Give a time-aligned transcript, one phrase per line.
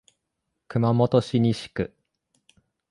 [0.67, 1.93] 熊本市西区